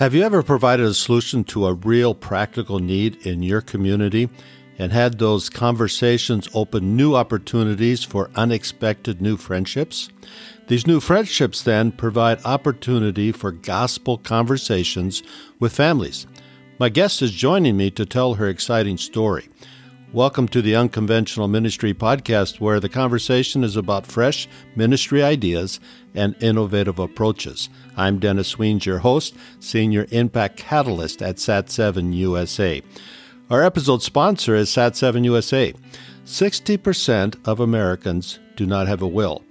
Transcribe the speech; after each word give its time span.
Have 0.00 0.14
you 0.14 0.22
ever 0.22 0.42
provided 0.42 0.86
a 0.86 0.94
solution 0.94 1.44
to 1.44 1.66
a 1.66 1.74
real 1.74 2.14
practical 2.14 2.78
need 2.78 3.26
in 3.26 3.42
your 3.42 3.60
community 3.60 4.30
and 4.78 4.92
had 4.92 5.18
those 5.18 5.50
conversations 5.50 6.48
open 6.54 6.96
new 6.96 7.14
opportunities 7.14 8.02
for 8.02 8.30
unexpected 8.34 9.20
new 9.20 9.36
friendships? 9.36 10.08
These 10.68 10.86
new 10.86 11.00
friendships 11.00 11.60
then 11.60 11.92
provide 11.92 12.42
opportunity 12.46 13.30
for 13.30 13.52
gospel 13.52 14.16
conversations 14.16 15.22
with 15.58 15.76
families. 15.76 16.26
My 16.78 16.88
guest 16.88 17.20
is 17.20 17.32
joining 17.32 17.76
me 17.76 17.90
to 17.90 18.06
tell 18.06 18.32
her 18.36 18.48
exciting 18.48 18.96
story. 18.96 19.50
Welcome 20.12 20.48
to 20.48 20.60
the 20.60 20.74
Unconventional 20.74 21.46
Ministry 21.46 21.94
Podcast, 21.94 22.58
where 22.58 22.80
the 22.80 22.88
conversation 22.88 23.62
is 23.62 23.76
about 23.76 24.08
fresh 24.08 24.48
ministry 24.74 25.22
ideas 25.22 25.78
and 26.16 26.34
innovative 26.42 26.98
approaches. 26.98 27.68
I'm 27.96 28.18
Dennis 28.18 28.56
Wiens, 28.56 28.84
your 28.84 28.98
host, 28.98 29.36
Senior 29.60 30.08
Impact 30.10 30.56
Catalyst 30.56 31.22
at 31.22 31.36
SAT7 31.36 32.12
USA. 32.12 32.82
Our 33.50 33.62
episode 33.62 34.02
sponsor 34.02 34.56
is 34.56 34.68
SAT7 34.70 35.24
USA. 35.26 35.74
60% 36.24 37.46
of 37.46 37.60
Americans 37.60 38.40
do 38.56 38.66
not 38.66 38.88
have 38.88 39.02
a 39.02 39.06
will. 39.06 39.44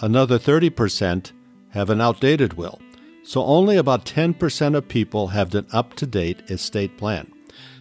Another 0.00 0.38
30% 0.38 1.32
have 1.72 1.90
an 1.90 2.00
outdated 2.00 2.54
will. 2.54 2.80
So 3.24 3.44
only 3.44 3.76
about 3.76 4.06
10% 4.06 4.74
of 4.74 4.88
people 4.88 5.26
have 5.26 5.54
an 5.54 5.66
up 5.70 5.92
to 5.96 6.06
date 6.06 6.50
estate 6.50 6.96
plan. 6.96 7.30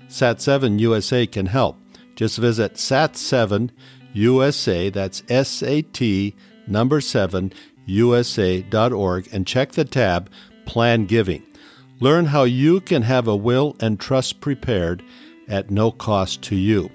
SAT7 0.09 0.77
USA 0.81 1.25
can 1.25 1.45
help. 1.45 1.77
Just 2.17 2.39
visit 2.39 2.73
SAT7 2.73 3.69
USA, 4.13 4.89
that's 4.89 5.21
S 5.29 5.61
A 5.61 5.83
T 5.83 6.35
number 6.65 6.99
7 6.99 7.53
USA.org, 7.85 9.29
and 9.31 9.47
check 9.47 9.71
the 9.73 9.85
tab 9.85 10.29
Plan 10.65 11.05
Giving. 11.05 11.43
Learn 11.99 12.25
how 12.25 12.43
you 12.43 12.81
can 12.81 13.03
have 13.03 13.27
a 13.27 13.35
will 13.35 13.75
and 13.79 13.99
trust 13.99 14.41
prepared 14.41 15.03
at 15.47 15.69
no 15.69 15.91
cost 15.91 16.41
to 16.41 16.55
you. 16.55 16.89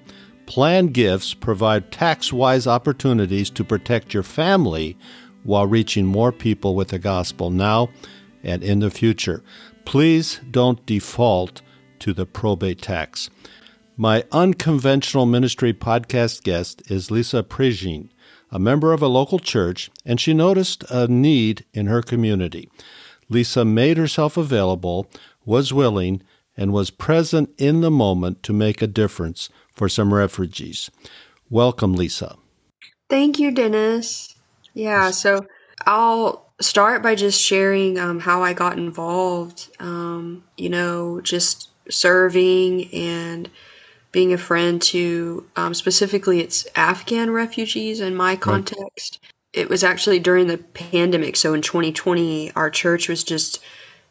Plan 0.46 0.88
gifts 0.88 1.34
provide 1.34 1.92
tax 1.92 2.32
wise 2.32 2.66
opportunities 2.66 3.48
to 3.50 3.64
protect 3.64 4.12
your 4.12 4.24
family 4.24 4.98
while 5.44 5.66
reaching 5.66 6.04
more 6.04 6.32
people 6.32 6.74
with 6.74 6.88
the 6.88 6.98
gospel 6.98 7.50
now 7.50 7.88
and 8.42 8.64
in 8.64 8.80
the 8.80 8.90
future. 8.90 9.44
Please 9.84 10.40
don't 10.50 10.84
default 10.84 11.62
to 12.00 12.12
the 12.12 12.26
probate 12.26 12.82
tax. 12.82 13.30
My 13.96 14.24
unconventional 14.32 15.26
ministry 15.26 15.74
podcast 15.74 16.44
guest 16.44 16.90
is 16.90 17.10
Lisa 17.10 17.42
Prigin, 17.42 18.08
a 18.50 18.58
member 18.58 18.94
of 18.94 19.02
a 19.02 19.06
local 19.06 19.38
church, 19.38 19.90
and 20.06 20.18
she 20.18 20.32
noticed 20.32 20.82
a 20.88 21.06
need 21.08 21.66
in 21.74 21.88
her 21.88 22.00
community. 22.00 22.70
Lisa 23.28 23.66
made 23.66 23.98
herself 23.98 24.38
available, 24.38 25.10
was 25.44 25.74
willing, 25.74 26.22
and 26.56 26.72
was 26.72 26.88
present 26.88 27.50
in 27.58 27.82
the 27.82 27.90
moment 27.90 28.42
to 28.44 28.54
make 28.54 28.80
a 28.80 28.86
difference 28.86 29.50
for 29.74 29.90
some 29.90 30.14
refugees. 30.14 30.90
Welcome, 31.50 31.92
Lisa. 31.92 32.36
Thank 33.10 33.38
you, 33.38 33.50
Dennis. 33.50 34.34
Yeah, 34.72 35.10
so 35.10 35.44
I'll 35.84 36.50
start 36.62 37.02
by 37.02 37.14
just 37.14 37.38
sharing 37.38 37.98
um, 37.98 38.20
how 38.20 38.42
I 38.42 38.54
got 38.54 38.78
involved. 38.78 39.68
Um, 39.80 40.44
you 40.56 40.70
know, 40.70 41.20
just 41.20 41.68
serving 41.90 42.88
and 42.94 43.50
being 44.12 44.32
a 44.32 44.38
friend 44.38 44.80
to 44.80 45.46
um, 45.56 45.74
specifically 45.74 46.40
it's 46.40 46.66
Afghan 46.76 47.30
refugees 47.30 48.00
in 48.00 48.14
my 48.14 48.36
context. 48.36 49.18
Right. 49.22 49.32
It 49.54 49.68
was 49.68 49.82
actually 49.82 50.18
during 50.18 50.46
the 50.46 50.58
pandemic. 50.58 51.36
So 51.36 51.54
in 51.54 51.62
2020, 51.62 52.52
our 52.52 52.70
church 52.70 53.08
was 53.08 53.24
just 53.24 53.62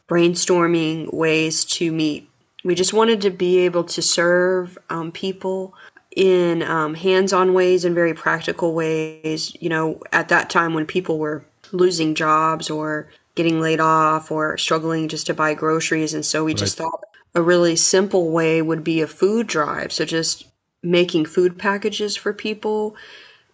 brainstorming 0.09 1.13
ways 1.13 1.65
to 1.65 1.91
meet. 1.91 2.29
We 2.63 2.75
just 2.75 2.93
wanted 2.93 3.21
to 3.21 3.31
be 3.31 3.59
able 3.59 3.85
to 3.85 4.01
serve 4.01 4.77
um, 4.89 5.11
people 5.11 5.73
in 6.15 6.61
um, 6.63 6.93
hands 6.93 7.31
on 7.33 7.53
ways 7.53 7.85
and 7.85 7.95
very 7.95 8.13
practical 8.13 8.73
ways. 8.73 9.55
You 9.59 9.69
know, 9.69 10.01
at 10.11 10.29
that 10.29 10.49
time 10.49 10.73
when 10.73 10.85
people 10.85 11.17
were 11.17 11.43
losing 11.71 12.13
jobs 12.13 12.69
or 12.69 13.07
getting 13.35 13.61
laid 13.61 13.79
off 13.79 14.31
or 14.31 14.57
struggling 14.57 15.07
just 15.07 15.27
to 15.27 15.33
buy 15.33 15.53
groceries. 15.53 16.13
And 16.13 16.25
so 16.25 16.43
we 16.43 16.51
right. 16.51 16.57
just 16.57 16.77
thought 16.77 17.03
a 17.33 17.41
really 17.41 17.75
simple 17.75 18.31
way 18.31 18.61
would 18.61 18.83
be 18.83 19.01
a 19.01 19.07
food 19.07 19.47
drive. 19.47 19.91
So 19.91 20.05
just 20.05 20.45
making 20.83 21.25
food 21.25 21.57
packages 21.57 22.15
for 22.15 22.33
people. 22.33 22.95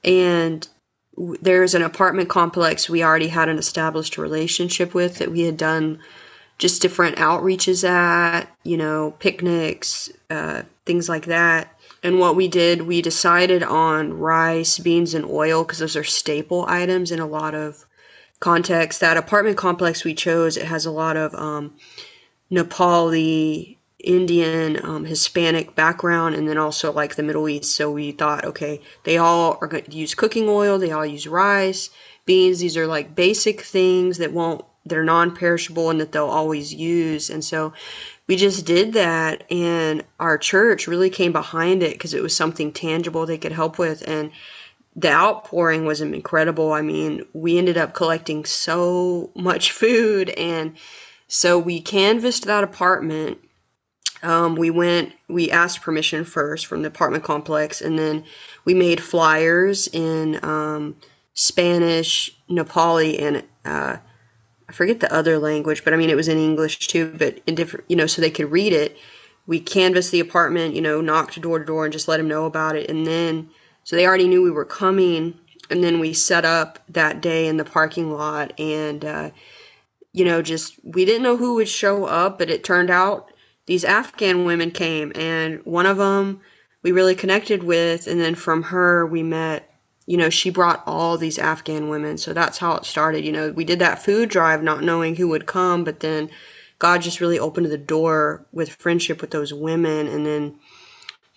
And 0.04 0.68
there's 1.42 1.76
an 1.76 1.82
apartment 1.82 2.30
complex 2.30 2.90
we 2.90 3.04
already 3.04 3.28
had 3.28 3.50
an 3.50 3.58
established 3.58 4.18
relationship 4.18 4.94
with 4.94 5.18
that 5.18 5.32
we 5.32 5.42
had 5.42 5.58
done 5.58 6.00
just 6.58 6.82
different 6.82 7.18
outreaches 7.18 7.88
at, 7.88 8.48
you 8.64 8.78
know, 8.78 9.12
picnics, 9.20 10.10
uh, 10.30 10.64
things 10.86 11.08
like 11.08 11.26
that. 11.26 11.74
And 12.04 12.20
what 12.20 12.36
we 12.36 12.48
did, 12.48 12.84
we 12.84 13.02
decided 13.02 13.64
on 13.64 14.14
rice, 14.14 14.80
beans, 14.80 15.14
and 15.14 15.26
oil 15.26 15.64
because 15.64 15.80
those 15.80 15.96
are 15.96 16.04
staple 16.04 16.66
items 16.68 17.12
in 17.12 17.20
a 17.20 17.28
lot 17.28 17.54
of 17.54 17.86
contexts. 18.40 19.02
That 19.02 19.18
apartment 19.18 19.58
complex 19.58 20.04
we 20.04 20.14
chose, 20.14 20.58
it 20.58 20.66
has 20.66 20.86
a 20.86 20.92
lot 20.92 21.18
of 21.18 21.34
um, 21.36 21.76
Nepali, 22.52 23.78
Indian, 24.00 24.84
um, 24.86 25.06
Hispanic 25.06 25.76
background, 25.76 26.36
and 26.36 26.48
then 26.48 26.58
also 26.58 26.92
like 26.92 27.16
the 27.16 27.24
Middle 27.24 27.50
East. 27.50 27.76
So 27.76 27.92
we 27.92 28.12
thought, 28.12 28.46
okay, 28.46 28.82
they 29.04 29.18
all 29.18 29.58
are 29.62 29.68
going 29.68 29.84
to 29.84 29.98
use 29.98 30.16
cooking 30.16 30.48
oil, 30.48 30.78
they 30.78 30.92
all 30.92 31.06
use 31.06 31.28
rice, 31.28 31.90
beans. 32.26 32.60
These 32.60 32.78
are 32.78 32.88
like 32.88 33.16
basic 33.16 33.62
things 33.62 34.20
that 34.20 34.34
won't, 34.34 34.64
they're 34.86 35.04
non 35.04 35.36
perishable 35.36 35.90
and 35.90 36.00
that 36.00 36.12
they'll 36.12 36.26
always 36.26 36.74
use. 36.74 37.30
And 37.30 37.44
so 37.44 37.74
we 38.28 38.36
just 38.36 38.66
did 38.66 38.94
that, 38.94 39.50
and 39.50 40.04
our 40.20 40.38
church 40.38 40.88
really 40.88 41.10
came 41.10 41.32
behind 41.32 41.82
it 41.82 41.94
because 41.94 42.14
it 42.14 42.22
was 42.22 42.36
something 42.36 42.74
tangible 42.74 43.26
they 43.26 43.38
could 43.38 43.54
help 43.54 43.80
with. 43.80 44.04
And 44.06 44.32
the 44.98 45.12
outpouring 45.12 45.86
was 45.86 46.02
incredible. 46.02 46.74
I 46.74 46.82
mean, 46.82 47.26
we 47.34 47.58
ended 47.58 47.78
up 47.78 47.94
collecting 47.94 48.46
so 48.46 49.32
much 49.36 49.72
food 49.82 50.30
and 50.32 50.76
so 51.28 51.60
we 51.60 51.82
canvassed 51.82 52.46
that 52.46 52.64
apartment. 52.64 53.40
Um, 54.24 54.56
we 54.56 54.70
went, 54.70 55.14
we 55.28 55.52
asked 55.52 55.82
permission 55.82 56.24
first 56.26 56.66
from 56.66 56.82
the 56.82 56.88
apartment 56.88 57.24
complex, 57.24 57.82
and 57.82 58.00
then 58.00 58.24
we 58.66 58.74
made 58.74 59.02
flyers 59.02 59.88
in 59.88 60.44
um, 60.44 60.96
Spanish, 61.34 62.36
Nepali, 62.50 63.22
and 63.22 63.44
uh, 63.64 63.98
I 64.70 64.74
forget 64.74 65.00
the 65.00 65.14
other 65.14 65.38
language, 65.38 65.84
but 65.84 65.94
I 65.94 65.98
mean, 65.98 66.10
it 66.10 66.16
was 66.16 66.28
in 66.28 66.38
English 66.38 66.88
too, 66.88 67.14
but 67.18 67.40
in 67.48 67.56
different, 67.56 67.86
you 67.90 67.96
know, 67.96 68.08
so 68.08 68.22
they 68.22 68.32
could 68.32 68.52
read 68.52 68.74
it. 68.74 68.98
We 69.46 69.60
canvassed 69.60 70.12
the 70.12 70.20
apartment, 70.20 70.76
you 70.76 70.82
know, 70.82 71.00
knocked 71.00 71.40
door 71.40 71.60
to 71.60 71.66
door 71.66 71.86
and 71.86 71.94
just 71.94 72.08
let 72.08 72.18
them 72.18 72.28
know 72.28 72.46
about 72.46 72.76
it. 72.76 72.90
And 72.90 73.08
then, 73.08 73.50
so 73.86 73.96
they 73.96 74.06
already 74.06 74.28
knew 74.28 74.42
we 74.44 74.52
were 74.52 74.66
coming. 74.66 75.40
And 75.70 75.84
then 75.84 76.00
we 76.00 76.14
set 76.14 76.44
up 76.44 76.80
that 76.90 77.22
day 77.22 77.48
in 77.48 77.58
the 77.58 77.64
parking 77.64 78.12
lot 78.12 78.60
and, 78.60 79.06
uh, 79.06 79.30
you 80.14 80.26
know, 80.26 80.42
just 80.42 80.80
we 80.84 81.06
didn't 81.06 81.24
know 81.24 81.38
who 81.38 81.56
would 81.56 81.70
show 81.70 82.06
up, 82.06 82.40
but 82.40 82.50
it 82.50 82.64
turned 82.64 82.90
out 82.90 83.32
these 83.66 83.84
Afghan 83.84 84.46
women 84.46 84.72
came, 84.72 85.12
and 85.16 85.64
one 85.66 85.86
of 85.86 85.98
them 85.98 86.42
we 86.84 86.92
really 86.92 87.16
connected 87.16 87.64
with, 87.64 88.08
and 88.08 88.20
then 88.20 88.36
from 88.36 88.64
her 88.64 89.06
we 89.06 89.24
met. 89.24 89.64
You 90.06 90.16
know, 90.16 90.30
she 90.30 90.50
brought 90.50 90.84
all 90.86 91.18
these 91.18 91.38
Afghan 91.38 91.90
women, 91.90 92.18
so 92.18 92.32
that's 92.32 92.58
how 92.58 92.76
it 92.76 92.86
started. 92.86 93.26
You 93.26 93.34
know, 93.34 93.52
we 93.52 93.66
did 93.66 93.80
that 93.80 94.02
food 94.02 94.30
drive, 94.30 94.64
not 94.64 94.82
knowing 94.82 95.18
who 95.18 95.28
would 95.28 95.46
come, 95.46 95.84
but 95.84 96.00
then 96.00 96.30
God 96.80 97.02
just 97.02 97.20
really 97.20 97.40
opened 97.40 97.66
the 97.66 97.78
door 97.78 98.46
with 98.54 98.70
friendship 98.70 99.20
with 99.20 99.32
those 99.32 99.54
women, 99.54 100.08
and 100.08 100.26
then 100.26 100.60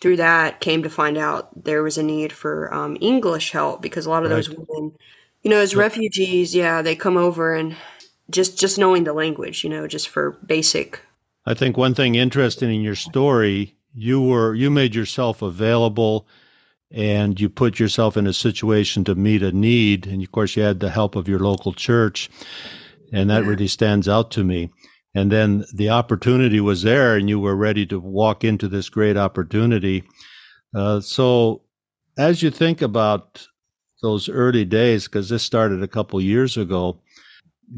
through 0.00 0.16
that 0.16 0.60
came 0.60 0.82
to 0.82 0.90
find 0.90 1.18
out 1.18 1.64
there 1.64 1.82
was 1.82 1.98
a 1.98 2.02
need 2.02 2.32
for 2.32 2.72
um, 2.72 2.96
English 3.00 3.50
help 3.50 3.82
because 3.82 4.06
a 4.06 4.10
lot 4.10 4.24
of 4.24 4.30
right. 4.30 4.36
those 4.36 4.50
women, 4.50 4.92
you 5.42 5.50
know, 5.50 5.58
as 5.58 5.76
refugees, 5.76 6.54
yeah, 6.54 6.82
they 6.82 6.96
come 6.96 7.16
over 7.16 7.54
and 7.54 7.76
just 8.30 8.58
just 8.58 8.78
knowing 8.78 9.04
the 9.04 9.12
language, 9.12 9.64
you 9.64 9.70
know, 9.70 9.86
just 9.86 10.08
for 10.08 10.32
basic. 10.46 11.00
I 11.46 11.54
think 11.54 11.76
one 11.76 11.94
thing 11.94 12.14
interesting 12.14 12.74
in 12.74 12.82
your 12.82 12.94
story, 12.94 13.76
you 13.94 14.22
were 14.22 14.54
you 14.54 14.70
made 14.70 14.94
yourself 14.94 15.42
available 15.42 16.26
and 16.90 17.40
you 17.40 17.48
put 17.48 17.78
yourself 17.78 18.16
in 18.16 18.26
a 18.26 18.32
situation 18.32 19.04
to 19.04 19.14
meet 19.14 19.42
a 19.42 19.52
need 19.52 20.06
and 20.06 20.22
of 20.22 20.32
course 20.32 20.56
you 20.56 20.62
had 20.62 20.80
the 20.80 20.90
help 20.90 21.14
of 21.14 21.28
your 21.28 21.38
local 21.38 21.72
church 21.72 22.28
and 23.12 23.30
that 23.30 23.44
yeah. 23.44 23.48
really 23.48 23.68
stands 23.68 24.08
out 24.08 24.30
to 24.30 24.42
me 24.42 24.70
and 25.14 25.30
then 25.30 25.64
the 25.74 25.88
opportunity 25.88 26.60
was 26.60 26.82
there 26.82 27.16
and 27.16 27.28
you 27.28 27.38
were 27.38 27.56
ready 27.56 27.86
to 27.86 27.98
walk 27.98 28.42
into 28.44 28.66
this 28.68 28.88
great 28.88 29.16
opportunity 29.16 30.02
uh, 30.74 31.00
so 31.00 31.62
as 32.18 32.42
you 32.42 32.50
think 32.50 32.82
about 32.82 33.46
those 34.02 34.28
early 34.28 34.64
days 34.64 35.04
because 35.06 35.28
this 35.28 35.42
started 35.42 35.82
a 35.82 35.88
couple 35.88 36.20
years 36.20 36.56
ago 36.56 36.98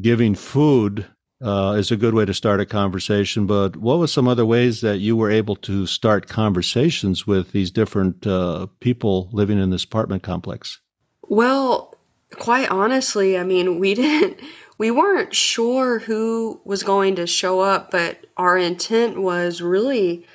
giving 0.00 0.34
food 0.34 1.06
uh, 1.42 1.74
is 1.76 1.90
a 1.90 1.96
good 1.96 2.14
way 2.14 2.24
to 2.24 2.34
start 2.34 2.60
a 2.60 2.66
conversation. 2.66 3.46
But 3.46 3.76
what 3.76 3.98
was 3.98 4.12
some 4.12 4.28
other 4.28 4.46
ways 4.46 4.80
that 4.80 4.98
you 4.98 5.16
were 5.16 5.30
able 5.30 5.56
to 5.56 5.86
start 5.86 6.28
conversations 6.28 7.26
with 7.26 7.52
these 7.52 7.70
different 7.70 8.26
uh, 8.26 8.66
people 8.80 9.28
living 9.32 9.58
in 9.58 9.70
this 9.70 9.84
apartment 9.84 10.22
complex? 10.22 10.80
Well, 11.22 11.96
quite 12.30 12.70
honestly, 12.70 13.36
I 13.36 13.44
mean, 13.44 13.78
we 13.78 13.94
didn't 13.94 14.40
we 14.78 14.90
weren't 14.90 15.34
sure 15.34 15.98
who 15.98 16.60
was 16.64 16.82
going 16.82 17.16
to 17.16 17.26
show 17.26 17.60
up, 17.60 17.90
but 17.90 18.26
our 18.36 18.56
intent 18.56 19.20
was 19.20 19.60
really 19.60 20.26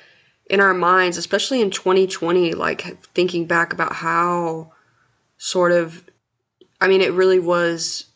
in 0.48 0.60
our 0.60 0.74
minds, 0.74 1.16
especially 1.16 1.60
in 1.60 1.70
2020, 1.70 2.54
like 2.54 3.02
thinking 3.14 3.46
back 3.46 3.72
about 3.72 3.92
how 3.92 4.72
sort 5.36 5.72
of, 5.72 6.02
I 6.80 6.88
mean, 6.88 7.02
it 7.02 7.12
really 7.12 7.38
was 7.38 8.07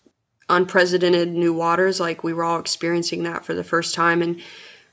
unprecedented 0.49 1.33
new 1.33 1.53
waters. 1.53 2.01
Like 2.01 2.25
we 2.25 2.33
were 2.33 2.45
all 2.45 2.59
experiencing 2.59 3.23
that 3.25 3.45
for 3.45 3.55
the 3.55 3.65
first 3.65 3.95
time. 3.95 4.23
And 4.23 4.41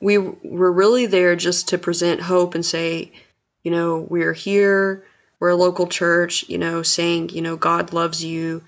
we 0.02 0.18
were 0.18 0.72
really 0.72 1.06
there 1.06 1.36
just 1.36 1.68
to 1.70 1.78
present 1.78 2.22
hope 2.22 2.56
and 2.56 2.66
say, 2.66 3.12
you 3.64 3.72
know, 3.72 4.08
we're 4.10 4.34
here, 4.34 5.04
we're 5.40 5.50
a 5.50 5.56
local 5.56 5.88
church, 5.88 6.48
you 6.48 6.58
know, 6.58 6.82
saying, 6.82 7.30
you 7.30 7.42
know, 7.42 7.56
God 7.56 7.94
loves 7.94 8.24
you 8.24 8.64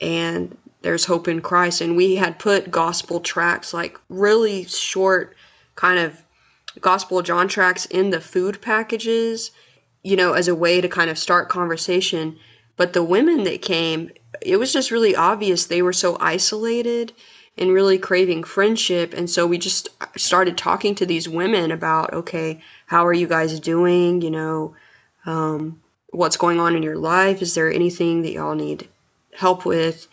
and 0.00 0.56
there's 0.82 1.04
hope 1.04 1.28
in 1.28 1.40
Christ. 1.40 1.80
And 1.80 1.96
we 1.96 2.16
had 2.16 2.38
put 2.38 2.70
gospel 2.70 3.20
tracks, 3.20 3.72
like 3.72 3.98
really 4.08 4.64
short, 4.64 5.36
kind 5.76 5.98
of 5.98 6.22
Gospel 6.80 7.22
John 7.22 7.48
tracks 7.48 7.86
in 7.86 8.10
the 8.10 8.20
food 8.20 8.60
packages, 8.60 9.50
you 10.02 10.16
know, 10.16 10.32
as 10.32 10.48
a 10.48 10.54
way 10.54 10.80
to 10.80 10.88
kind 10.88 11.10
of 11.10 11.18
start 11.18 11.48
conversation. 11.48 12.36
But 12.76 12.94
the 12.94 13.02
women 13.02 13.44
that 13.44 13.62
came, 13.62 14.10
it 14.44 14.56
was 14.56 14.72
just 14.72 14.90
really 14.90 15.16
obvious 15.16 15.66
they 15.66 15.82
were 15.82 15.92
so 15.92 16.16
isolated 16.20 17.12
and 17.58 17.72
really 17.72 17.98
craving 17.98 18.44
friendship. 18.44 19.12
And 19.12 19.28
so 19.28 19.46
we 19.46 19.58
just 19.58 19.88
started 20.16 20.56
talking 20.56 20.94
to 20.96 21.06
these 21.06 21.28
women 21.28 21.70
about, 21.70 22.12
okay, 22.12 22.60
how 22.86 23.06
are 23.06 23.12
you 23.12 23.26
guys 23.26 23.58
doing? 23.60 24.22
You 24.22 24.30
know, 24.30 24.74
um, 25.26 25.80
what's 26.10 26.36
going 26.36 26.60
on 26.60 26.76
in 26.76 26.82
your 26.82 26.96
life? 26.96 27.42
Is 27.42 27.54
there 27.54 27.70
anything 27.70 28.22
that 28.22 28.32
y'all 28.32 28.54
need 28.54 28.88
help 29.34 29.64
with? 29.64 30.06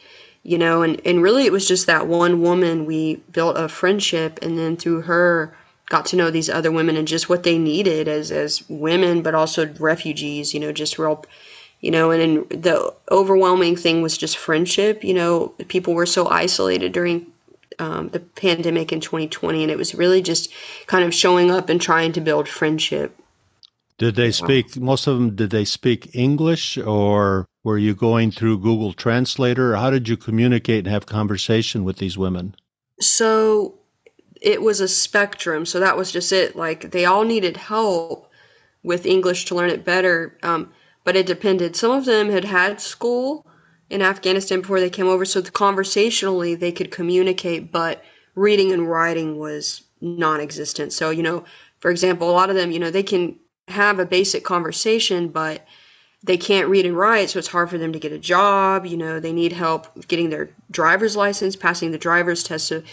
You 0.43 0.57
know, 0.57 0.81
and, 0.81 1.01
and 1.05 1.21
really 1.21 1.45
it 1.45 1.51
was 1.51 1.67
just 1.67 1.87
that 1.87 2.07
one 2.07 2.41
woman 2.41 2.85
we 2.85 3.17
built 3.31 3.57
a 3.57 3.69
friendship 3.69 4.39
and 4.41 4.57
then 4.57 4.77
through 4.77 5.01
her 5.01 5.55
got 5.89 6.05
to 6.07 6.15
know 6.15 6.29
these 6.29 6.49
other 6.49 6.71
women 6.71 6.95
and 6.95 7.07
just 7.07 7.29
what 7.29 7.43
they 7.43 7.57
needed 7.57 8.07
as 8.07 8.31
as 8.31 8.67
women, 8.69 9.21
but 9.21 9.35
also 9.35 9.67
refugees. 9.79 10.53
You 10.53 10.59
know, 10.59 10.71
just 10.71 10.97
real, 10.99 11.25
you 11.81 11.91
know, 11.91 12.11
and 12.11 12.21
then 12.21 12.61
the 12.61 12.93
overwhelming 13.11 13.75
thing 13.75 14.01
was 14.01 14.17
just 14.17 14.37
friendship. 14.37 15.03
You 15.03 15.13
know, 15.13 15.49
people 15.67 15.93
were 15.93 16.05
so 16.05 16.27
isolated 16.27 16.91
during 16.91 17.27
um, 17.79 18.09
the 18.09 18.19
pandemic 18.19 18.91
in 18.91 18.99
2020, 18.99 19.63
and 19.63 19.71
it 19.71 19.77
was 19.77 19.95
really 19.95 20.21
just 20.21 20.51
kind 20.87 21.05
of 21.05 21.13
showing 21.13 21.51
up 21.51 21.69
and 21.69 21.81
trying 21.81 22.11
to 22.13 22.21
build 22.21 22.47
friendship. 22.47 23.15
Did 23.97 24.15
they 24.15 24.31
speak? 24.31 24.77
Most 24.77 25.07
of 25.07 25.15
them 25.15 25.35
did 25.35 25.49
they 25.49 25.65
speak 25.65 26.09
English, 26.13 26.77
or 26.77 27.45
were 27.63 27.77
you 27.77 27.93
going 27.93 28.31
through 28.31 28.59
Google 28.59 28.93
Translator? 28.93 29.75
How 29.75 29.89
did 29.89 30.07
you 30.07 30.15
communicate 30.15 30.85
and 30.85 30.93
have 30.93 31.05
conversation 31.05 31.83
with 31.83 31.97
these 31.97 32.17
women? 32.17 32.55
So 33.01 33.75
it 34.41 34.61
was 34.61 34.79
a 34.79 34.87
spectrum. 34.87 35.65
So 35.65 35.81
that 35.81 35.97
was 35.97 36.11
just 36.11 36.31
it. 36.31 36.55
Like 36.55 36.91
they 36.91 37.05
all 37.05 37.25
needed 37.25 37.57
help 37.57 38.31
with 38.83 39.05
English 39.05 39.45
to 39.45 39.55
learn 39.55 39.69
it 39.69 39.83
better. 39.83 40.37
Um, 40.43 40.71
but 41.03 41.15
it 41.15 41.25
depended. 41.25 41.75
Some 41.75 41.91
of 41.91 42.05
them 42.05 42.29
had 42.29 42.45
had 42.45 42.81
school 42.81 43.45
in 43.89 44.01
Afghanistan 44.01 44.61
before 44.61 44.79
they 44.79 44.89
came 44.89 45.07
over, 45.07 45.25
so 45.25 45.41
conversationally 45.41 46.55
they 46.55 46.71
could 46.71 46.91
communicate, 46.91 47.71
but 47.71 48.03
reading 48.35 48.71
and 48.71 48.89
writing 48.89 49.39
was 49.39 49.83
non-existent. 50.01 50.93
So 50.93 51.09
you 51.09 51.23
know, 51.23 51.43
for 51.79 51.91
example, 51.91 52.29
a 52.29 52.31
lot 52.31 52.49
of 52.49 52.55
them, 52.55 52.71
you 52.71 52.79
know, 52.79 52.91
they 52.91 53.03
can 53.03 53.37
have 53.67 53.99
a 53.99 54.05
basic 54.05 54.43
conversation, 54.43 55.29
but 55.29 55.65
they 56.23 56.37
can't 56.37 56.67
read 56.67 56.85
and 56.85 56.97
write, 56.97 57.29
so 57.29 57.39
it's 57.39 57.47
hard 57.47 57.69
for 57.69 57.77
them 57.77 57.93
to 57.93 57.99
get 57.99 58.11
a 58.11 58.19
job. 58.19 58.85
You 58.85 58.97
know, 58.97 59.19
they 59.19 59.33
need 59.33 59.53
help 59.53 60.07
getting 60.07 60.29
their 60.29 60.49
driver's 60.69 61.15
license, 61.15 61.55
passing 61.55 61.91
the 61.91 61.97
driver's 61.97 62.43
test. 62.43 62.67
So 62.67 62.83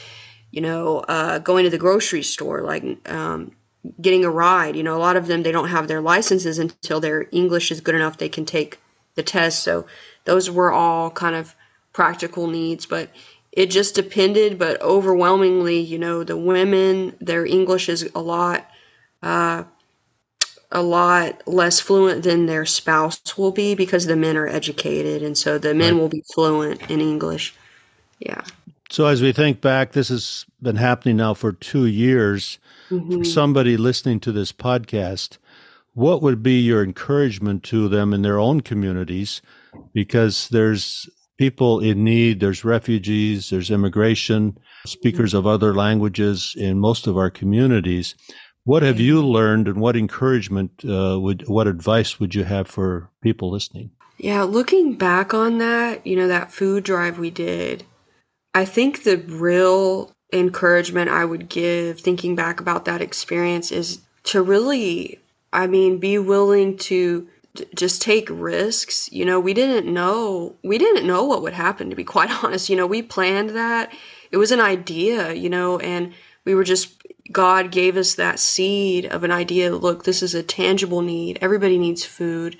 you 0.50 0.60
know, 0.60 1.00
uh, 1.00 1.38
going 1.38 1.64
to 1.64 1.70
the 1.70 1.78
grocery 1.78 2.22
store, 2.22 2.62
like 2.62 2.84
um, 3.10 3.52
getting 4.00 4.24
a 4.24 4.30
ride. 4.30 4.76
You 4.76 4.82
know, 4.82 4.96
a 4.96 4.98
lot 4.98 5.16
of 5.16 5.26
them 5.26 5.42
they 5.42 5.52
don't 5.52 5.68
have 5.68 5.88
their 5.88 6.00
licenses 6.00 6.58
until 6.58 7.00
their 7.00 7.28
English 7.32 7.70
is 7.70 7.80
good 7.80 7.94
enough 7.94 8.18
they 8.18 8.28
can 8.28 8.44
take 8.44 8.80
the 9.14 9.22
test. 9.22 9.62
So 9.62 9.86
those 10.24 10.50
were 10.50 10.72
all 10.72 11.10
kind 11.10 11.34
of 11.34 11.54
practical 11.92 12.46
needs, 12.46 12.86
but 12.86 13.10
it 13.52 13.70
just 13.70 13.94
depended. 13.94 14.58
But 14.58 14.80
overwhelmingly, 14.82 15.78
you 15.78 15.98
know, 15.98 16.24
the 16.24 16.36
women 16.36 17.16
their 17.20 17.46
English 17.46 17.88
is 17.88 18.08
a 18.14 18.20
lot. 18.20 18.68
Uh, 19.22 19.64
a 20.72 20.82
lot 20.82 21.46
less 21.46 21.78
fluent 21.80 22.24
than 22.24 22.46
their 22.46 22.66
spouse 22.66 23.38
will 23.38 23.52
be 23.52 23.74
because 23.74 24.06
the 24.06 24.16
men 24.16 24.36
are 24.36 24.48
educated 24.48 25.22
and 25.22 25.38
so 25.38 25.58
the 25.58 25.74
men 25.74 25.96
will 25.96 26.08
be 26.08 26.24
fluent 26.34 26.82
in 26.90 27.00
English. 27.00 27.54
Yeah. 28.18 28.42
So, 28.90 29.06
as 29.06 29.20
we 29.20 29.32
think 29.32 29.60
back, 29.60 29.92
this 29.92 30.08
has 30.08 30.46
been 30.62 30.76
happening 30.76 31.16
now 31.16 31.34
for 31.34 31.52
two 31.52 31.86
years. 31.86 32.58
Mm-hmm. 32.90 33.18
For 33.18 33.24
somebody 33.24 33.76
listening 33.76 34.20
to 34.20 34.32
this 34.32 34.52
podcast, 34.52 35.38
what 35.94 36.22
would 36.22 36.40
be 36.40 36.60
your 36.60 36.84
encouragement 36.84 37.64
to 37.64 37.88
them 37.88 38.14
in 38.14 38.22
their 38.22 38.38
own 38.38 38.60
communities? 38.60 39.42
Because 39.92 40.48
there's 40.50 41.08
people 41.36 41.80
in 41.80 42.04
need, 42.04 42.38
there's 42.38 42.64
refugees, 42.64 43.50
there's 43.50 43.70
immigration, 43.70 44.56
speakers 44.86 45.34
of 45.34 45.46
other 45.46 45.74
languages 45.74 46.54
in 46.56 46.78
most 46.78 47.06
of 47.06 47.16
our 47.16 47.30
communities. 47.30 48.14
What 48.64 48.82
have 48.82 49.00
you 49.00 49.24
learned, 49.24 49.68
and 49.68 49.80
what 49.80 49.96
encouragement 49.96 50.84
uh, 50.84 51.18
would, 51.20 51.48
what 51.48 51.66
advice 51.66 52.18
would 52.18 52.34
you 52.34 52.44
have 52.44 52.68
for 52.68 53.10
people 53.22 53.50
listening? 53.50 53.90
Yeah, 54.18 54.42
looking 54.42 54.94
back 54.94 55.34
on 55.34 55.58
that, 55.58 56.06
you 56.06 56.16
know, 56.16 56.28
that 56.28 56.52
food 56.52 56.84
drive 56.84 57.18
we 57.18 57.30
did, 57.30 57.84
I 58.56 58.64
think 58.64 59.02
the 59.02 59.18
real 59.18 60.12
encouragement 60.32 61.10
I 61.10 61.26
would 61.26 61.50
give 61.50 62.00
thinking 62.00 62.34
back 62.34 62.58
about 62.58 62.86
that 62.86 63.02
experience 63.02 63.70
is 63.70 64.00
to 64.24 64.40
really, 64.40 65.20
I 65.52 65.66
mean, 65.66 65.98
be 65.98 66.18
willing 66.18 66.78
to 66.78 67.28
just 67.74 68.00
take 68.00 68.28
risks. 68.30 69.12
You 69.12 69.26
know, 69.26 69.38
we 69.38 69.52
didn't 69.52 69.92
know 69.92 70.54
we 70.64 70.78
didn't 70.78 71.06
know 71.06 71.22
what 71.24 71.42
would 71.42 71.52
happen 71.52 71.90
to 71.90 71.96
be 71.96 72.04
quite 72.16 72.30
honest. 72.42 72.70
You 72.70 72.76
know, 72.76 72.86
we 72.86 73.02
planned 73.02 73.50
that. 73.50 73.92
It 74.30 74.38
was 74.38 74.52
an 74.52 74.60
idea, 74.60 75.34
you 75.34 75.50
know, 75.50 75.78
and 75.80 76.14
we 76.46 76.54
were 76.54 76.64
just 76.64 77.02
God 77.30 77.70
gave 77.70 77.98
us 77.98 78.14
that 78.14 78.38
seed 78.38 79.04
of 79.04 79.22
an 79.22 79.32
idea, 79.32 79.76
look, 79.76 80.04
this 80.04 80.22
is 80.22 80.34
a 80.34 80.42
tangible 80.42 81.02
need. 81.02 81.38
Everybody 81.42 81.76
needs 81.76 82.06
food 82.06 82.56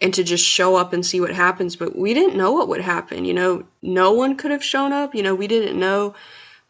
and 0.00 0.14
to 0.14 0.24
just 0.24 0.44
show 0.44 0.76
up 0.76 0.92
and 0.92 1.04
see 1.04 1.20
what 1.20 1.32
happens. 1.32 1.76
But 1.76 1.96
we 1.96 2.14
didn't 2.14 2.36
know 2.36 2.52
what 2.52 2.68
would 2.68 2.80
happen. 2.80 3.24
You 3.24 3.34
know, 3.34 3.64
no 3.82 4.12
one 4.12 4.36
could 4.36 4.50
have 4.50 4.64
shown 4.64 4.92
up. 4.92 5.14
You 5.14 5.22
know, 5.22 5.34
we 5.34 5.46
didn't 5.46 5.78
know. 5.78 6.14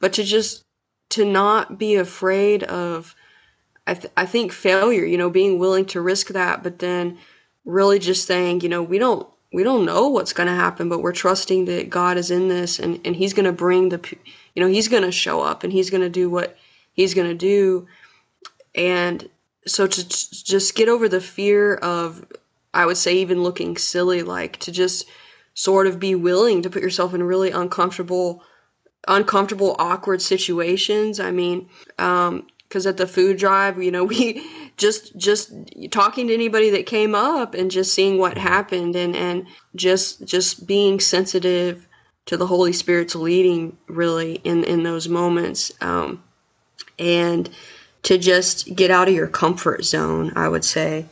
But 0.00 0.12
to 0.14 0.24
just 0.24 0.64
to 1.10 1.24
not 1.24 1.78
be 1.78 1.96
afraid 1.96 2.62
of, 2.64 3.14
I, 3.86 3.94
th- 3.94 4.12
I 4.16 4.26
think 4.26 4.52
failure. 4.52 5.04
You 5.04 5.18
know, 5.18 5.30
being 5.30 5.58
willing 5.58 5.86
to 5.86 6.00
risk 6.00 6.28
that, 6.28 6.62
but 6.62 6.78
then 6.80 7.18
really 7.64 7.98
just 7.98 8.26
saying, 8.26 8.62
you 8.62 8.68
know, 8.68 8.82
we 8.82 8.98
don't 8.98 9.26
we 9.52 9.62
don't 9.64 9.84
know 9.84 10.08
what's 10.08 10.32
going 10.32 10.46
to 10.46 10.54
happen, 10.54 10.88
but 10.88 11.00
we're 11.00 11.12
trusting 11.12 11.64
that 11.64 11.90
God 11.90 12.16
is 12.16 12.30
in 12.30 12.48
this 12.48 12.78
and 12.78 13.00
and 13.04 13.14
He's 13.14 13.34
going 13.34 13.46
to 13.46 13.52
bring 13.52 13.90
the, 13.90 14.00
you 14.54 14.62
know, 14.62 14.68
He's 14.68 14.88
going 14.88 15.02
to 15.04 15.12
show 15.12 15.40
up 15.40 15.62
and 15.64 15.72
He's 15.72 15.90
going 15.90 16.02
to 16.02 16.10
do 16.10 16.30
what 16.30 16.56
He's 16.92 17.14
going 17.14 17.28
to 17.28 17.34
do, 17.34 17.86
and 18.74 19.28
so 19.66 19.86
to 19.86 20.08
just 20.08 20.74
get 20.74 20.88
over 20.88 21.08
the 21.08 21.20
fear 21.20 21.74
of 21.76 22.26
I 22.72 22.86
would 22.86 22.96
say 22.96 23.14
even 23.16 23.42
looking 23.42 23.76
silly, 23.76 24.22
like 24.22 24.58
to 24.58 24.72
just 24.72 25.06
sort 25.54 25.86
of 25.86 25.98
be 25.98 26.14
willing 26.14 26.62
to 26.62 26.70
put 26.70 26.82
yourself 26.82 27.14
in 27.14 27.22
really 27.22 27.50
uncomfortable, 27.50 28.42
uncomfortable, 29.08 29.76
awkward 29.78 30.22
situations. 30.22 31.20
I 31.20 31.30
mean, 31.30 31.68
um, 31.98 32.46
because 32.70 32.86
at 32.86 32.96
the 32.96 33.06
food 33.06 33.36
drive, 33.36 33.82
you 33.82 33.90
know, 33.90 34.04
we 34.14 34.42
just 34.76 35.16
just 35.16 35.52
talking 35.90 36.28
to 36.28 36.34
anybody 36.34 36.70
that 36.70 36.86
came 36.86 37.14
up 37.14 37.54
and 37.54 37.70
just 37.70 37.92
seeing 37.92 38.18
what 38.18 38.38
happened 38.38 38.96
and 38.96 39.16
and 39.16 39.46
just 39.74 40.24
just 40.24 40.66
being 40.66 41.00
sensitive 41.00 41.86
to 42.26 42.36
the 42.36 42.46
Holy 42.46 42.72
Spirit's 42.72 43.16
leading 43.16 43.76
really 43.88 44.34
in 44.44 44.64
in 44.64 44.84
those 44.84 45.08
moments, 45.08 45.72
um, 45.80 46.22
and 46.98 47.50
to 48.04 48.16
just 48.16 48.74
get 48.74 48.90
out 48.90 49.08
of 49.08 49.14
your 49.14 49.26
comfort 49.26 49.84
zone. 49.84 50.32
I 50.36 50.48
would 50.48 50.64
say, 50.64 51.06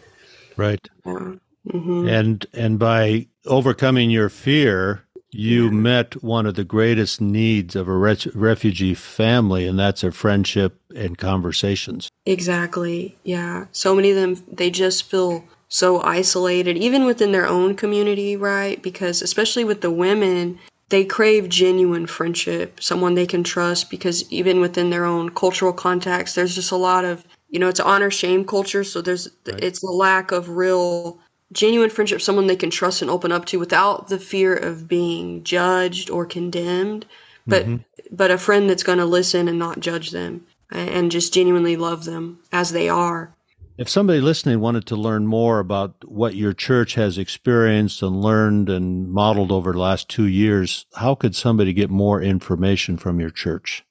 right. 0.57 0.81
Yeah. 1.05 1.35
Mm-hmm. 1.69 2.09
And 2.09 2.47
and 2.53 2.79
by 2.79 3.27
overcoming 3.47 4.11
your 4.11 4.29
fear, 4.29 5.05
you 5.31 5.67
yeah. 5.67 5.71
met 5.71 6.23
one 6.23 6.47
of 6.47 6.55
the 6.55 6.65
greatest 6.65 7.21
needs 7.21 7.77
of 7.77 7.89
a 7.89 7.97
re- 7.97 8.17
refugee 8.35 8.95
family, 8.95 9.67
and 9.67 9.79
that's 9.79 10.03
a 10.03 10.11
friendship 10.11 10.81
and 10.95 11.19
conversations. 11.19 12.09
Exactly. 12.25 13.17
Yeah. 13.25 13.67
So 13.73 13.95
many 13.95 14.11
of 14.11 14.17
them, 14.17 14.43
they 14.51 14.71
just 14.71 15.05
feel 15.05 15.45
so 15.69 16.01
isolated, 16.01 16.79
even 16.79 17.05
within 17.05 17.33
their 17.33 17.47
own 17.47 17.75
community, 17.75 18.37
right? 18.37 18.83
Because 18.83 19.21
especially 19.21 19.65
with 19.65 19.83
the 19.83 19.91
women, 19.91 20.59
they 20.89 21.05
crave 21.05 21.51
genuine 21.51 22.07
friendship, 22.07 22.81
someone 22.83 23.15
they 23.15 23.27
can 23.27 23.45
trust, 23.45 23.91
because 23.91 24.31
even 24.33 24.61
within 24.61 24.89
their 24.89 25.05
own 25.05 25.29
cultural 25.29 25.75
context, 25.75 26.35
there's 26.35 26.55
just 26.55 26.73
a 26.73 26.77
lot 26.77 27.05
of, 27.05 27.23
you 27.51 27.59
know, 27.59 27.69
it's 27.69 27.81
honor 27.81 28.11
shame 28.11 28.47
culture. 28.47 28.83
So 28.83 29.03
there's, 29.03 29.29
right. 29.47 29.63
it's 29.63 29.83
a 29.83 29.91
lack 29.91 30.33
of 30.33 30.49
real 30.49 31.19
genuine 31.53 31.91
friendship, 31.91 32.21
someone 32.21 32.47
they 32.47 32.57
can 32.57 32.71
trust 32.71 33.03
and 33.03 33.11
open 33.11 33.33
up 33.33 33.47
to 33.47 33.59
without 33.59 34.09
the 34.09 34.19
fear 34.19 34.55
of 34.55 34.89
being 34.89 35.45
judged 35.45 36.11
or 36.11 36.27
condemned. 36.27 37.07
But 37.47 37.65
mm-hmm. 37.65 37.77
but 38.11 38.31
a 38.31 38.39
friend 38.39 38.69
that's 38.69 38.83
going 38.83 38.99
to 38.99 39.07
listen 39.07 39.49
and 39.49 39.59
not 39.59 39.81
judge 39.81 40.11
them 40.11 40.47
and 40.71 41.11
just 41.11 41.33
genuinely 41.33 41.77
love 41.77 42.05
them 42.05 42.41
as 42.53 42.73
they 42.73 42.89
are. 42.89 43.35
If 43.79 43.89
somebody 43.89 44.21
listening 44.21 44.61
wanted 44.61 44.87
to 44.87 44.97
learn 44.97 45.27
more 45.27 45.61
about 45.61 45.95
what 46.05 46.35
your 46.35 46.53
church 46.53 46.95
has 46.95 47.17
experienced 47.17 48.03
and 48.03 48.21
learned 48.21 48.69
and 48.69 49.11
modeled 49.11 49.53
over 49.53 49.73
the 49.73 49.79
last 49.79 50.09
two 50.09 50.27
years, 50.27 50.85
how 50.95 51.15
could 51.15 51.37
somebody 51.37 51.73
get 51.73 51.89
more 51.89 52.21
information 52.21 52.97
from 52.97 53.21
your 53.21 53.31
church? 53.31 53.85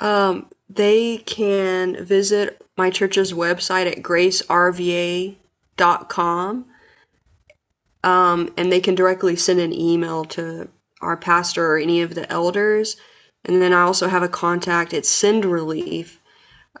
Um, 0.00 0.50
they 0.68 1.18
can 1.18 2.04
visit 2.04 2.60
my 2.76 2.90
church's 2.90 3.32
website 3.32 3.86
at 3.86 4.02
gracerva.com 4.02 5.36
um, 8.06 8.52
and 8.56 8.70
they 8.70 8.80
can 8.80 8.94
directly 8.94 9.36
send 9.36 9.60
an 9.60 9.72
email 9.72 10.24
to 10.24 10.68
our 11.00 11.16
pastor 11.16 11.72
or 11.72 11.78
any 11.78 12.02
of 12.02 12.14
the 12.14 12.30
elders. 12.32 12.96
And 13.44 13.60
then 13.60 13.72
I 13.72 13.82
also 13.82 14.08
have 14.08 14.22
a 14.22 14.28
contact 14.28 14.94
at 14.94 15.06
Send 15.06 15.44
Relief. 15.44 16.20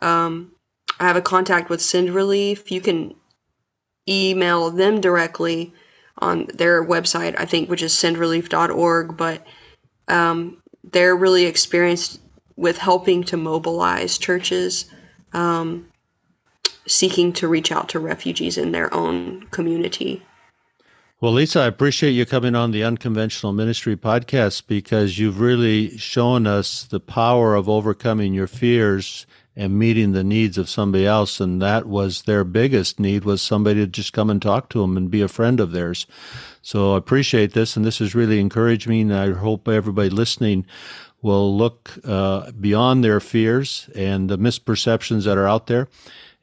Um, 0.00 0.52
I 0.98 1.06
have 1.06 1.16
a 1.16 1.22
contact 1.22 1.68
with 1.68 1.82
Send 1.82 2.10
Relief. 2.10 2.70
You 2.70 2.80
can 2.80 3.14
email 4.08 4.70
them 4.70 5.00
directly 5.00 5.74
on 6.18 6.46
their 6.54 6.84
website, 6.84 7.34
I 7.38 7.44
think, 7.44 7.68
which 7.68 7.82
is 7.82 7.92
sendrelief.org. 7.92 9.16
But 9.16 9.44
um, 10.08 10.62
they're 10.84 11.16
really 11.16 11.44
experienced 11.44 12.20
with 12.56 12.78
helping 12.78 13.24
to 13.24 13.36
mobilize 13.36 14.16
churches 14.16 14.86
um, 15.32 15.88
seeking 16.86 17.32
to 17.34 17.48
reach 17.48 17.72
out 17.72 17.88
to 17.90 17.98
refugees 17.98 18.56
in 18.58 18.72
their 18.72 18.92
own 18.94 19.46
community. 19.50 20.22
Well, 21.18 21.32
Lisa, 21.32 21.60
I 21.60 21.66
appreciate 21.66 22.10
you 22.10 22.26
coming 22.26 22.54
on 22.54 22.72
the 22.72 22.84
Unconventional 22.84 23.54
Ministry 23.54 23.96
podcast 23.96 24.66
because 24.66 25.18
you've 25.18 25.40
really 25.40 25.96
shown 25.96 26.46
us 26.46 26.84
the 26.84 27.00
power 27.00 27.54
of 27.54 27.70
overcoming 27.70 28.34
your 28.34 28.46
fears 28.46 29.26
and 29.56 29.78
meeting 29.78 30.12
the 30.12 30.22
needs 30.22 30.58
of 30.58 30.68
somebody 30.68 31.06
else. 31.06 31.40
And 31.40 31.62
that 31.62 31.86
was 31.86 32.22
their 32.22 32.44
biggest 32.44 33.00
need 33.00 33.24
was 33.24 33.40
somebody 33.40 33.80
to 33.80 33.86
just 33.86 34.12
come 34.12 34.28
and 34.28 34.42
talk 34.42 34.68
to 34.68 34.82
them 34.82 34.98
and 34.98 35.10
be 35.10 35.22
a 35.22 35.28
friend 35.28 35.58
of 35.58 35.72
theirs. 35.72 36.06
So 36.60 36.94
I 36.94 36.98
appreciate 36.98 37.54
this. 37.54 37.76
And 37.76 37.84
this 37.84 37.98
has 38.00 38.14
really. 38.14 38.38
And 38.38 39.14
I 39.14 39.32
hope 39.32 39.68
everybody 39.68 40.10
listening 40.10 40.66
will 41.22 41.56
look 41.56 41.98
uh, 42.04 42.52
beyond 42.52 43.02
their 43.02 43.20
fears 43.20 43.88
and 43.94 44.28
the 44.28 44.36
misperceptions 44.36 45.24
that 45.24 45.38
are 45.38 45.48
out 45.48 45.66
there 45.66 45.88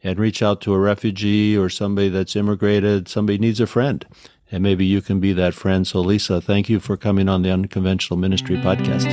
and 0.04 0.20
reach 0.20 0.42
out 0.44 0.62
to 0.62 0.74
a 0.74 0.80
refugee 0.80 1.58
or 1.58 1.70
somebody 1.70 2.10
that's 2.10 2.36
immigrated. 2.36 3.08
Somebody 3.08 3.38
needs 3.38 3.60
a 3.60 3.68
friend 3.68 4.06
and 4.54 4.62
maybe 4.62 4.86
you 4.86 5.02
can 5.02 5.20
be 5.20 5.34
that 5.34 5.56
friend. 5.56 5.88
So, 5.88 6.00
Lisa, 6.00 6.40
thank 6.40 6.70
you 6.70 6.80
for 6.80 6.96
coming 6.96 7.28
on 7.28 7.42
the 7.42 7.50
Unconventional 7.50 8.18
Ministry 8.18 8.58
podcast. 8.58 9.12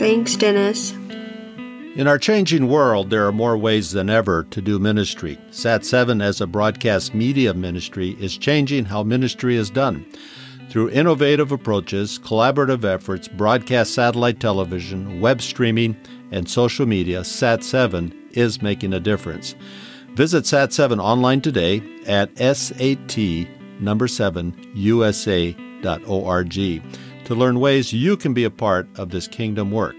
Thanks, 0.00 0.34
Dennis. 0.34 0.92
In 1.94 2.08
our 2.08 2.18
changing 2.18 2.66
world, 2.66 3.08
there 3.10 3.24
are 3.24 3.32
more 3.32 3.56
ways 3.56 3.92
than 3.92 4.10
ever 4.10 4.42
to 4.50 4.60
do 4.60 4.80
ministry. 4.80 5.38
Sat7 5.50 6.20
as 6.20 6.40
a 6.40 6.46
broadcast 6.48 7.14
media 7.14 7.54
ministry 7.54 8.16
is 8.20 8.36
changing 8.36 8.84
how 8.84 9.04
ministry 9.04 9.54
is 9.54 9.70
done. 9.70 10.04
Through 10.70 10.90
innovative 10.90 11.52
approaches, 11.52 12.18
collaborative 12.18 12.84
efforts, 12.84 13.28
broadcast 13.28 13.94
satellite 13.94 14.40
television, 14.40 15.20
web 15.20 15.40
streaming, 15.40 15.96
and 16.32 16.48
social 16.48 16.84
media, 16.84 17.20
Sat7 17.20 18.12
is 18.32 18.60
making 18.60 18.92
a 18.92 19.00
difference. 19.00 19.54
Visit 20.18 20.44
Sat7 20.46 20.98
online 20.98 21.40
today 21.40 21.80
at 22.04 22.36
SAT 22.36 23.46
number 23.78 24.08
7 24.08 24.52
usa.org 24.74 26.52
to 26.54 27.34
learn 27.36 27.60
ways 27.60 27.92
you 27.92 28.16
can 28.16 28.34
be 28.34 28.42
a 28.42 28.50
part 28.50 28.88
of 28.98 29.10
this 29.10 29.28
kingdom 29.28 29.70
work. 29.70 29.94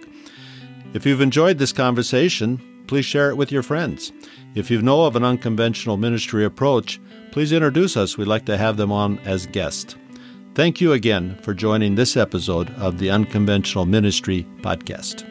If 0.94 1.06
you've 1.06 1.22
enjoyed 1.22 1.58
this 1.58 1.72
conversation, 1.72 2.60
please 2.88 3.06
share 3.06 3.30
it 3.30 3.38
with 3.38 3.50
your 3.50 3.64
friends. 3.64 4.12
If 4.56 4.70
you 4.70 4.82
know 4.82 5.06
of 5.06 5.16
an 5.16 5.24
unconventional 5.24 5.96
ministry 5.96 6.44
approach, 6.44 7.00
please 7.32 7.54
introduce 7.54 7.96
us. 7.96 8.18
We'd 8.18 8.28
like 8.28 8.44
to 8.48 8.58
have 8.58 8.76
them 8.76 8.92
on 8.92 9.20
as 9.20 9.48
guests. 9.48 9.96
Thank 10.54 10.82
you 10.82 10.92
again 10.92 11.38
for 11.44 11.54
joining 11.54 11.96
this 11.96 12.18
episode 12.18 12.70
of 12.72 13.00
the 13.00 13.10
Unconventional 13.10 13.86
Ministry 13.86 14.46
Podcast. 14.58 15.24